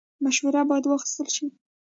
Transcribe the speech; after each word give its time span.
مشوره 0.23 0.61
باید 0.69 0.85
واخیستل 0.87 1.27
شي 1.35 1.45